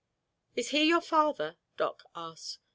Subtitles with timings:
[0.55, 2.57] "Is he your father?" Doc asked.